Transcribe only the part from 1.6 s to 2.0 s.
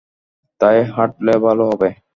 হবে।